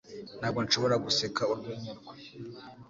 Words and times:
Ntabwo 0.39 0.59
nshobora 0.65 0.95
guseka 1.05 1.41
urwenya 1.51 1.91
rwe. 1.97 2.11